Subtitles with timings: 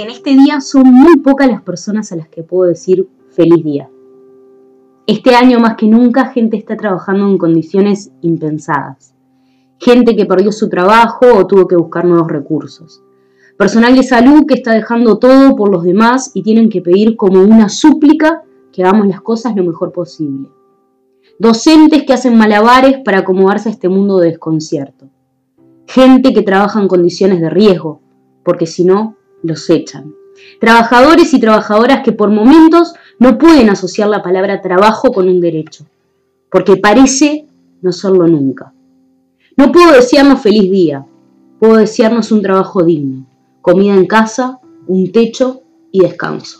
[0.00, 3.90] en este día son muy pocas las personas a las que puedo decir feliz día.
[5.06, 9.14] Este año más que nunca gente está trabajando en condiciones impensadas.
[9.78, 13.02] Gente que perdió su trabajo o tuvo que buscar nuevos recursos.
[13.58, 17.42] Personal de salud que está dejando todo por los demás y tienen que pedir como
[17.42, 18.42] una súplica
[18.72, 20.48] que hagamos las cosas lo mejor posible.
[21.38, 25.08] Docentes que hacen malabares para acomodarse a este mundo de desconcierto.
[25.86, 28.00] Gente que trabaja en condiciones de riesgo,
[28.44, 30.14] porque si no, los echan.
[30.60, 35.84] Trabajadores y trabajadoras que por momentos no pueden asociar la palabra trabajo con un derecho,
[36.50, 37.46] porque parece
[37.82, 38.72] no serlo nunca.
[39.56, 41.04] No puedo desearnos feliz día,
[41.58, 43.26] puedo desearnos un trabajo digno,
[43.60, 46.59] comida en casa, un techo y descanso.